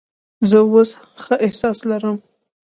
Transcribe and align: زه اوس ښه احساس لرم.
زه 0.49 0.57
اوس 0.69 0.91
ښه 1.23 1.35
احساس 1.45 1.79
لرم. 1.89 2.17